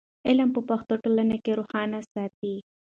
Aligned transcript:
علم 0.27 0.49
په 0.55 0.61
پښتو 0.69 0.93
ټولنه 1.03 1.35
روښانه 1.59 1.99
ساتي. 2.13 2.55